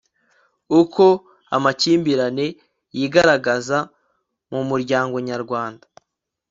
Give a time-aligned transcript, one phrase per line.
[0.81, 1.05] uko
[1.55, 2.45] amakimbirane
[2.97, 3.77] yigaragaza
[4.51, 5.85] mu muryango nyarwanda